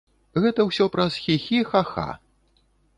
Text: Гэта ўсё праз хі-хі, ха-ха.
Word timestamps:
Гэта 0.45 0.65
ўсё 0.69 0.87
праз 0.97 1.19
хі-хі, 1.27 1.63
ха-ха. 1.71 2.09